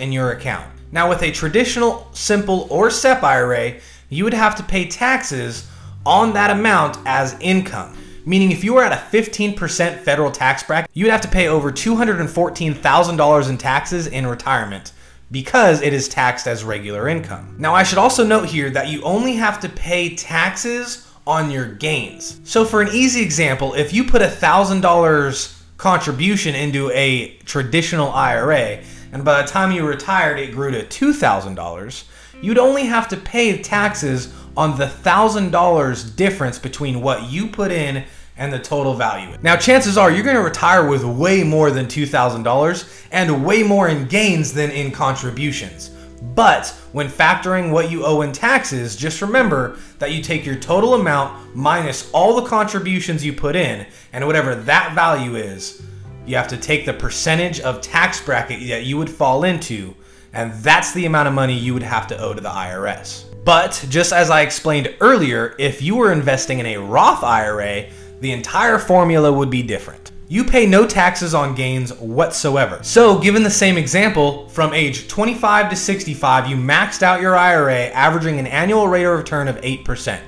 in 0.01 0.11
your 0.11 0.31
account. 0.31 0.69
Now, 0.91 1.07
with 1.07 1.23
a 1.23 1.31
traditional, 1.31 2.09
simple, 2.11 2.67
or 2.69 2.89
SEP 2.89 3.23
IRA, 3.23 3.79
you 4.09 4.25
would 4.25 4.33
have 4.33 4.55
to 4.55 4.63
pay 4.63 4.87
taxes 4.87 5.69
on 6.05 6.33
that 6.33 6.51
amount 6.51 6.97
as 7.05 7.37
income 7.39 7.97
meaning 8.25 8.51
if 8.51 8.63
you 8.63 8.73
were 8.73 8.83
at 8.83 8.91
a 8.91 9.17
15% 9.17 9.99
federal 9.99 10.31
tax 10.31 10.63
bracket, 10.63 10.89
you 10.93 11.05
would 11.05 11.11
have 11.11 11.21
to 11.21 11.27
pay 11.27 11.47
over 11.47 11.71
$214,000 11.71 13.49
in 13.49 13.57
taxes 13.57 14.07
in 14.07 14.27
retirement 14.27 14.91
because 15.31 15.81
it 15.81 15.93
is 15.93 16.07
taxed 16.07 16.47
as 16.47 16.63
regular 16.63 17.07
income. 17.07 17.55
Now, 17.57 17.73
I 17.73 17.83
should 17.83 17.97
also 17.97 18.25
note 18.25 18.47
here 18.49 18.69
that 18.71 18.89
you 18.89 19.01
only 19.03 19.35
have 19.35 19.59
to 19.61 19.69
pay 19.69 20.15
taxes 20.15 21.07
on 21.27 21.49
your 21.49 21.65
gains. 21.65 22.39
So, 22.43 22.65
for 22.65 22.81
an 22.81 22.89
easy 22.93 23.21
example, 23.21 23.73
if 23.73 23.93
you 23.93 24.03
put 24.03 24.21
$1,000 24.21 25.61
contribution 25.77 26.55
into 26.55 26.91
a 26.91 27.35
traditional 27.45 28.11
IRA, 28.11 28.83
and 29.11 29.25
by 29.25 29.41
the 29.41 29.47
time 29.47 29.71
you 29.71 29.85
retired 29.85 30.39
it 30.39 30.51
grew 30.51 30.71
to 30.71 30.83
$2,000, 30.83 32.03
you'd 32.45 32.59
only 32.59 32.83
have 32.83 33.07
to 33.07 33.17
pay 33.17 33.57
taxes 33.61 34.31
on 34.55 34.77
the 34.77 34.85
$1,000 34.85 36.15
difference 36.15 36.59
between 36.59 37.01
what 37.01 37.23
you 37.29 37.47
put 37.47 37.71
in 37.71 38.03
and 38.37 38.53
the 38.53 38.59
total 38.59 38.93
value. 38.93 39.35
Now, 39.41 39.55
chances 39.55 39.97
are 39.97 40.11
you're 40.11 40.23
to 40.23 40.41
retire 40.41 40.87
with 40.87 41.03
way 41.03 41.43
more 41.43 41.71
than 41.71 41.87
$2,000 41.87 43.05
and 43.11 43.43
way 43.43 43.63
more 43.63 43.87
in 43.87 44.05
gains 44.07 44.53
than 44.53 44.69
in 44.69 44.91
contributions. 44.91 45.89
But 46.35 46.67
when 46.91 47.07
factoring 47.07 47.71
what 47.71 47.89
you 47.89 48.05
owe 48.05 48.21
in 48.21 48.31
taxes, 48.31 48.95
just 48.95 49.21
remember 49.21 49.77
that 49.99 50.11
you 50.11 50.21
take 50.21 50.45
your 50.45 50.55
total 50.55 50.93
amount 50.93 51.55
minus 51.55 52.11
all 52.11 52.35
the 52.35 52.47
contributions 52.47 53.25
you 53.25 53.33
put 53.33 53.55
in, 53.55 53.87
and 54.13 54.25
whatever 54.25 54.55
that 54.55 54.93
value 54.93 55.35
is, 55.35 55.81
you 56.25 56.35
have 56.35 56.47
to 56.49 56.57
take 56.57 56.85
the 56.85 56.93
percentage 56.93 57.59
of 57.61 57.81
tax 57.81 58.23
bracket 58.23 58.67
that 58.67 58.85
you 58.85 58.97
would 58.97 59.09
fall 59.09 59.43
into, 59.43 59.95
and 60.35 60.53
that's 60.55 60.93
the 60.93 61.05
amount 61.05 61.27
of 61.27 61.33
money 61.33 61.57
you 61.57 61.73
would 61.73 61.81
have 61.81 62.07
to 62.07 62.17
owe 62.19 62.33
to 62.33 62.41
the 62.41 62.49
IRS. 62.49 63.23
But 63.45 63.83
just 63.89 64.11
as 64.11 64.29
I 64.29 64.41
explained 64.41 64.93
earlier, 64.99 65.55
if 65.57 65.81
you 65.81 65.95
were 65.95 66.11
investing 66.11 66.59
in 66.59 66.65
a 66.65 66.77
Roth 66.77 67.23
IRA, 67.23 67.87
the 68.19 68.31
entire 68.31 68.77
formula 68.77 69.31
would 69.31 69.49
be 69.49 69.63
different. 69.63 70.11
You 70.27 70.43
pay 70.43 70.65
no 70.65 70.87
taxes 70.87 71.35
on 71.35 71.53
gains 71.53 71.93
whatsoever. 71.93 72.79
So, 72.81 73.19
given 73.19 73.43
the 73.43 73.49
same 73.49 73.77
example, 73.77 74.49
from 74.49 74.73
age 74.73 75.07
25 75.07 75.69
to 75.69 75.75
65, 75.75 76.47
you 76.47 76.55
maxed 76.55 77.03
out 77.03 77.21
your 77.21 77.35
IRA, 77.35 77.89
averaging 77.89 78.39
an 78.39 78.47
annual 78.47 78.87
rate 78.87 79.05
of 79.05 79.15
return 79.15 79.47
of 79.47 79.61
8%. 79.61 80.19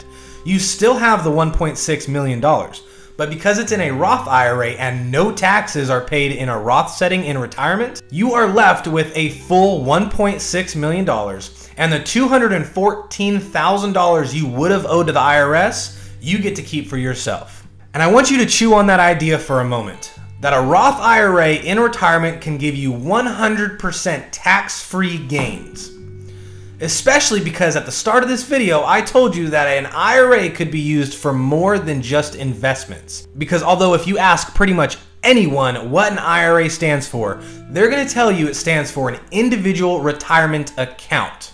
You 0.46 0.60
still 0.60 0.96
have 0.98 1.24
the 1.24 1.32
$1.6 1.32 2.08
million, 2.08 2.40
but 3.18 3.30
because 3.32 3.58
it's 3.58 3.72
in 3.72 3.82
a 3.82 3.90
Roth 3.92 4.28
IRA 4.28 4.74
and 4.74 5.12
no 5.12 5.32
taxes 5.32 5.90
are 5.90 6.06
paid 6.06 6.32
in 6.32 6.50
a 6.50 6.60
Roth 6.60 6.92
setting 6.92 7.26
in 7.26 7.40
retirement, 7.40 8.04
you 8.12 8.34
are 8.34 8.48
left 8.48 8.88
with 8.88 9.12
a 9.18 9.30
full 9.30 9.84
$1.6 9.84 10.76
million 10.76 11.10
and 11.78 11.92
the 11.92 12.00
$214,000 12.00 14.34
you 14.34 14.48
would 14.48 14.72
have 14.72 14.86
owed 14.86 15.08
to 15.08 15.14
the 15.14 15.20
IRS, 15.20 16.14
you 16.22 16.38
get 16.38 16.56
to 16.56 16.62
keep 16.62 16.88
for 16.88 16.98
yourself. 16.98 17.68
And 17.96 18.04
I 18.04 18.12
want 18.12 18.30
you 18.30 18.38
to 18.38 18.46
chew 18.46 18.76
on 18.76 18.86
that 18.88 19.00
idea 19.00 19.40
for 19.40 19.62
a 19.62 19.66
moment 19.66 20.14
that 20.40 20.54
a 20.54 20.62
Roth 20.62 21.00
IRA 21.00 21.56
in 21.56 21.80
retirement 21.80 22.42
can 22.42 22.60
give 22.60 22.76
you 22.76 22.94
100% 22.94 24.26
tax 24.32 24.84
free 24.84 25.18
gains. 25.18 25.97
Especially 26.79 27.43
because 27.43 27.75
at 27.75 27.88
the 27.88 27.91
start 27.91 28.22
of 28.22 28.29
this 28.29 28.43
video, 28.43 28.84
I 28.86 29.01
told 29.01 29.36
you 29.36 29.50
that 29.50 29.65
an 29.65 29.88
IRA 29.88 30.51
could 30.51 30.69
be 30.69 30.79
used 30.79 31.15
for 31.15 31.34
more 31.34 31.79
than 31.79 32.03
just 32.03 32.36
investments. 32.36 33.27
Because 33.38 33.63
although 33.63 33.96
if 33.96 34.05
you 34.05 34.19
ask 34.19 34.53
pretty 34.53 34.74
much 34.74 34.98
anyone 35.24 35.89
what 35.89 36.12
an 36.12 36.19
IRA 36.19 36.69
stands 36.69 37.07
for, 37.07 37.41
they're 37.69 37.89
going 37.89 38.05
to 38.05 38.13
tell 38.13 38.31
you 38.31 38.48
it 38.48 38.53
stands 38.53 38.91
for 38.91 39.10
an 39.10 39.19
individual 39.31 40.01
retirement 40.01 40.72
account. 40.77 41.53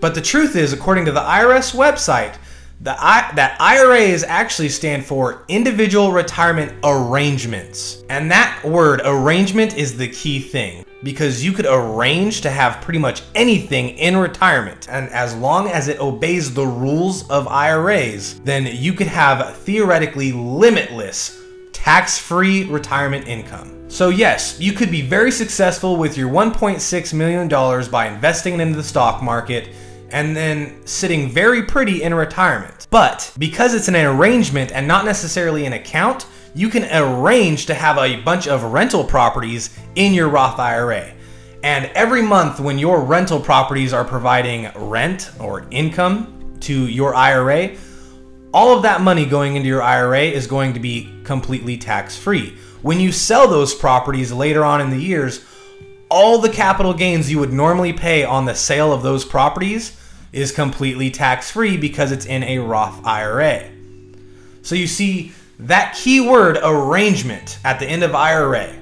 But 0.00 0.14
the 0.14 0.22
truth 0.22 0.56
is, 0.56 0.72
according 0.72 1.04
to 1.04 1.12
the 1.12 1.20
IRS 1.20 1.74
website, 1.74 2.36
the 2.80 2.96
I, 2.98 3.30
that 3.36 3.60
IRAs 3.60 4.24
actually 4.24 4.70
stand 4.70 5.04
for 5.04 5.44
individual 5.48 6.12
retirement 6.12 6.72
arrangements. 6.82 8.02
And 8.08 8.30
that 8.30 8.64
word 8.64 9.02
arrangement 9.04 9.76
is 9.76 9.98
the 9.98 10.08
key 10.08 10.40
thing 10.40 10.86
because 11.02 11.44
you 11.44 11.52
could 11.52 11.66
arrange 11.66 12.40
to 12.42 12.50
have 12.50 12.80
pretty 12.82 12.98
much 12.98 13.22
anything 13.34 13.90
in 13.90 14.16
retirement. 14.16 14.88
And 14.88 15.08
as 15.10 15.34
long 15.34 15.68
as 15.68 15.88
it 15.88 16.00
obeys 16.00 16.54
the 16.54 16.66
rules 16.66 17.28
of 17.30 17.48
IRAs, 17.48 18.40
then 18.40 18.66
you 18.66 18.92
could 18.92 19.08
have 19.08 19.56
theoretically 19.58 20.32
limitless 20.32 21.40
tax 21.72 22.18
free 22.18 22.64
retirement 22.64 23.26
income. 23.26 23.90
So, 23.90 24.08
yes, 24.08 24.58
you 24.60 24.72
could 24.72 24.90
be 24.90 25.02
very 25.02 25.30
successful 25.30 25.96
with 25.96 26.16
your 26.16 26.30
$1.6 26.30 27.14
million 27.14 27.48
by 27.90 28.06
investing 28.06 28.60
into 28.60 28.76
the 28.76 28.82
stock 28.82 29.22
market 29.22 29.68
and 30.10 30.36
then 30.36 30.86
sitting 30.86 31.28
very 31.28 31.62
pretty 31.62 32.02
in 32.02 32.14
retirement. 32.14 32.81
But 32.92 33.32
because 33.38 33.72
it's 33.72 33.88
an 33.88 33.96
arrangement 33.96 34.70
and 34.70 34.86
not 34.86 35.06
necessarily 35.06 35.64
an 35.64 35.72
account, 35.72 36.26
you 36.54 36.68
can 36.68 36.84
arrange 36.94 37.64
to 37.66 37.74
have 37.74 37.96
a 37.96 38.20
bunch 38.20 38.46
of 38.46 38.64
rental 38.64 39.02
properties 39.02 39.74
in 39.94 40.12
your 40.12 40.28
Roth 40.28 40.58
IRA. 40.58 41.14
And 41.62 41.86
every 41.94 42.20
month, 42.20 42.60
when 42.60 42.78
your 42.78 43.00
rental 43.00 43.40
properties 43.40 43.94
are 43.94 44.04
providing 44.04 44.70
rent 44.76 45.30
or 45.40 45.66
income 45.70 46.58
to 46.60 46.86
your 46.86 47.14
IRA, 47.14 47.76
all 48.52 48.76
of 48.76 48.82
that 48.82 49.00
money 49.00 49.24
going 49.24 49.56
into 49.56 49.70
your 49.70 49.80
IRA 49.80 50.24
is 50.24 50.46
going 50.46 50.74
to 50.74 50.80
be 50.80 51.10
completely 51.24 51.78
tax 51.78 52.18
free. 52.18 52.58
When 52.82 53.00
you 53.00 53.10
sell 53.10 53.48
those 53.48 53.74
properties 53.74 54.32
later 54.32 54.66
on 54.66 54.82
in 54.82 54.90
the 54.90 54.98
years, 54.98 55.42
all 56.10 56.38
the 56.38 56.50
capital 56.50 56.92
gains 56.92 57.30
you 57.30 57.38
would 57.38 57.54
normally 57.54 57.94
pay 57.94 58.22
on 58.22 58.44
the 58.44 58.54
sale 58.54 58.92
of 58.92 59.02
those 59.02 59.24
properties 59.24 59.96
is 60.32 60.52
completely 60.52 61.10
tax 61.10 61.50
free 61.50 61.76
because 61.76 62.12
it's 62.12 62.26
in 62.26 62.42
a 62.42 62.58
Roth 62.58 63.04
IRA. 63.04 63.70
So 64.62 64.74
you 64.74 64.86
see 64.86 65.32
that 65.58 65.94
keyword 65.94 66.58
arrangement 66.62 67.58
at 67.64 67.78
the 67.78 67.86
end 67.86 68.02
of 68.02 68.14
IRA. 68.14 68.74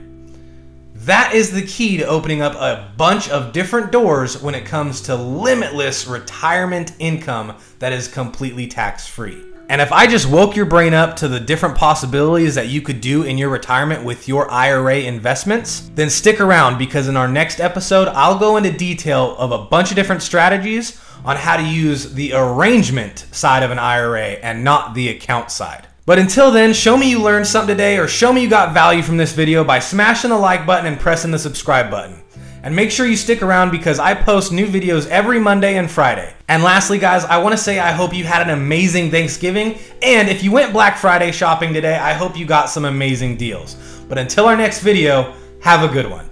That 0.95 1.35
is 1.35 1.51
the 1.51 1.67
key 1.67 1.97
to 1.97 2.05
opening 2.05 2.43
up 2.43 2.55
a 2.55 2.93
bunch 2.97 3.31
of 3.31 3.53
different 3.53 3.91
doors 3.91 4.41
when 4.41 4.55
it 4.55 4.67
comes 4.67 5.01
to 5.03 5.17
limitless 5.17 6.07
retirement 6.07 6.93
income 6.99 7.57
that 7.79 7.93
is 7.93 8.07
completely 8.07 8.67
tax 8.67 9.07
free. 9.07 9.50
And 9.71 9.81
if 9.81 9.93
I 9.93 10.09
just 10.09 10.29
woke 10.29 10.57
your 10.57 10.67
brain 10.67 10.95
up 10.95 11.15
to 11.19 11.29
the 11.29 11.39
different 11.39 11.77
possibilities 11.77 12.57
that 12.57 12.67
you 12.67 12.83
could 12.83 13.01
do 13.01 13.23
in 13.23 13.39
your 13.39 13.51
retirement 13.51 14.03
with 14.03 14.27
your 14.27 14.51
IRA 14.51 15.03
investments, 15.03 15.89
then 15.95 16.11
stick 16.11 16.41
around 16.41 16.77
because 16.77 17.07
in 17.07 17.17
our 17.17 17.29
next 17.29 17.61
episode, 17.61 18.09
I'll 18.09 18.37
go 18.37 18.57
into 18.57 18.73
detail 18.73 19.37
of 19.39 19.53
a 19.53 19.65
bunch 19.67 19.91
of 19.91 19.95
different 19.95 20.23
strategies 20.23 21.01
on 21.25 21.37
how 21.37 21.57
to 21.57 21.63
use 21.63 22.15
the 22.15 22.33
arrangement 22.35 23.27
side 23.31 23.63
of 23.63 23.71
an 23.71 23.79
IRA 23.79 24.31
and 24.43 24.65
not 24.65 24.95
the 24.95 25.09
account 25.09 25.53
side. 25.53 25.87
But 26.05 26.19
until 26.19 26.51
then, 26.51 26.73
show 26.73 26.97
me 26.97 27.09
you 27.09 27.23
learned 27.23 27.47
something 27.47 27.73
today 27.73 27.97
or 27.97 28.09
show 28.09 28.33
me 28.33 28.43
you 28.43 28.51
got 28.51 28.75
value 28.75 29.05
from 29.05 29.19
this 29.19 29.33
video 29.33 29.63
by 29.63 29.79
smashing 29.79 30.31
the 30.31 30.37
like 30.37 30.67
button 30.67 30.87
and 30.87 30.99
pressing 30.99 31.31
the 31.31 31.39
subscribe 31.39 31.93
button. 31.93 32.20
And 32.63 32.77
make 32.77 32.91
sure 32.91 33.07
you 33.07 33.17
stick 33.17 33.43
around 33.43 33.71
because 33.71 33.99
I 33.99 34.15
post 34.15 34.53
new 34.53 34.67
videos 34.67 35.07
every 35.09 35.39
Monday 35.39 35.77
and 35.77 35.91
Friday. 35.91 36.33
And 36.49 36.63
lastly, 36.63 36.99
guys, 36.99 37.25
I 37.25 37.39
want 37.39 37.53
to 37.53 37.59
say 37.59 37.79
I 37.79 37.93
hope 37.93 38.15
you 38.15 38.25
had 38.25 38.43
an 38.43 38.51
amazing 38.51 39.11
Thanksgiving. 39.11 39.79
And 40.03 40.29
if 40.29 40.43
you 40.43 40.53
went 40.53 40.73
Black 40.73 40.97
Friday 40.97 41.33
shopping 41.33 41.73
today, 41.73 41.97
I 41.97 42.13
hope 42.13 42.37
you 42.37 42.47
got 42.47 42.69
some 42.69 42.85
amazing 42.85 43.37
deals. 43.37 43.77
But 44.09 44.19
until 44.19 44.47
our 44.47 44.57
next 44.57 44.81
video, 44.81 45.35
have 45.63 45.89
a 45.89 45.93
good 45.93 46.11
one. 46.11 46.30